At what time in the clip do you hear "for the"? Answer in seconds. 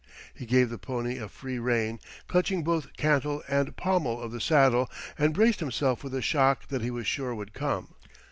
5.99-6.23